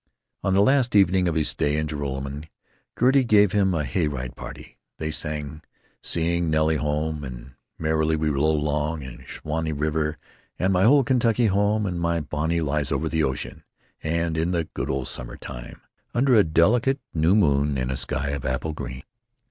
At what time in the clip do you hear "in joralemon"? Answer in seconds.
1.77-2.45